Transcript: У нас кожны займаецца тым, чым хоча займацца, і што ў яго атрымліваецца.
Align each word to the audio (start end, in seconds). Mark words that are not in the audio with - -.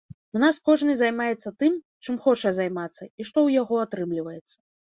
У 0.37 0.39
нас 0.43 0.55
кожны 0.69 0.95
займаецца 1.01 1.53
тым, 1.63 1.77
чым 2.05 2.15
хоча 2.25 2.55
займацца, 2.61 2.99
і 2.99 3.21
што 3.29 3.29
ў 3.29 3.49
яго 3.63 3.75
атрымліваецца. 3.87 4.55